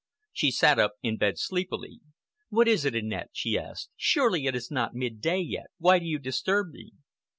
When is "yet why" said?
5.41-5.99